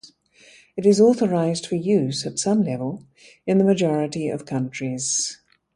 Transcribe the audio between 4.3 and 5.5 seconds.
countries.